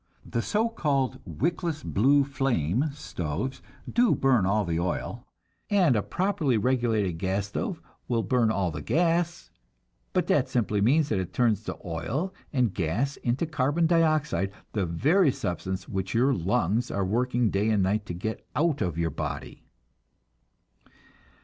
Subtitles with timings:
[0.25, 5.27] The so called "wickless blue flame" stoves do burn all the oil,
[5.69, 9.51] and a properly regulated gas stove will burn all the gas,
[10.11, 14.87] but that simply means that it turns the oil and gas into carbon dioxide, the
[14.87, 19.11] very substance which your lungs are working day and night to get out of your
[19.11, 19.67] body.